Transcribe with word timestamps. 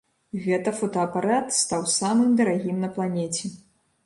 Гэта 0.45 0.71
фотаапарат 0.79 1.53
стаў 1.59 1.85
самым 1.99 2.35
дарагім 2.41 2.81
на 2.87 2.91
планеце. 2.97 3.55